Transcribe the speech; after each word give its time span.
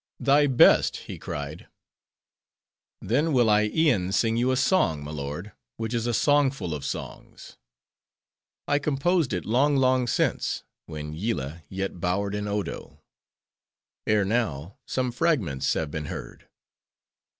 "Thy 0.19 0.47
best," 0.47 0.97
he 1.05 1.19
cried. 1.19 1.67
Then 3.01 3.33
will 3.33 3.51
I 3.51 3.65
e'en 3.65 4.11
sing 4.11 4.35
you 4.35 4.49
a 4.49 4.57
song, 4.57 5.03
my 5.03 5.11
lord, 5.11 5.51
which 5.77 5.93
is 5.93 6.07
a 6.07 6.13
song 6.15 6.49
full 6.49 6.73
of 6.73 6.83
songs. 6.83 7.55
I 8.67 8.79
composed 8.79 9.31
it 9.31 9.45
long, 9.45 9.77
long 9.77 10.07
since, 10.07 10.63
when 10.87 11.13
Yillah 11.13 11.61
yet 11.69 11.99
bowered 11.99 12.33
in 12.33 12.47
Odo. 12.47 13.03
Ere 14.07 14.25
now, 14.25 14.79
some 14.87 15.11
fragments 15.11 15.71
have 15.75 15.91
been 15.91 16.05
heard. 16.05 16.47